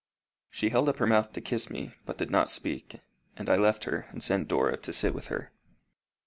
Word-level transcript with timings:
She 0.49 0.69
held 0.71 0.89
up 0.89 0.97
her 0.97 1.05
mouth 1.05 1.31
to 1.33 1.41
kiss 1.41 1.69
me, 1.69 1.93
but 2.07 2.17
did 2.17 2.31
not 2.31 2.49
speak, 2.49 3.01
and 3.37 3.47
I 3.51 3.55
left 3.55 3.83
her, 3.83 4.07
and 4.09 4.23
sent 4.23 4.47
Dora 4.47 4.77
to 4.77 4.91
sit 4.91 5.13
with 5.13 5.27
her. 5.27 5.51